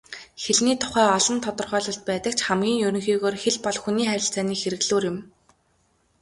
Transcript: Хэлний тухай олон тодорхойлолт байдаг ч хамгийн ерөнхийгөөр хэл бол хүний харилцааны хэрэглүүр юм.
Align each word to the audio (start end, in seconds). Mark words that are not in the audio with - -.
Хэлний 0.43 0.77
тухай 0.81 1.07
олон 1.17 1.37
тодорхойлолт 1.45 2.01
байдаг 2.09 2.33
ч 2.37 2.39
хамгийн 2.47 2.81
ерөнхийгөөр 2.87 3.35
хэл 3.43 3.57
бол 3.65 3.77
хүний 3.83 4.07
харилцааны 4.07 4.55
хэрэглүүр 4.61 5.03
юм. 5.11 5.17